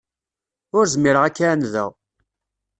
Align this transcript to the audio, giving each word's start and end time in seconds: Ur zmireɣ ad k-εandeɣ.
Ur 0.77 0.85
zmireɣ 0.93 1.23
ad 1.23 1.33
k-εandeɣ. 1.35 1.89